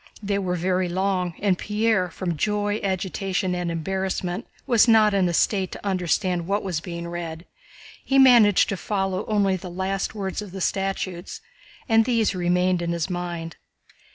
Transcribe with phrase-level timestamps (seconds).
[0.23, 5.33] They were very long, and Pierre, from joy, agitation, and embarrassment, was not in a
[5.35, 7.45] state to understand what was being read.
[8.03, 11.39] He managed to follow only the last words of the statutes
[11.87, 13.57] and these remained in his mind.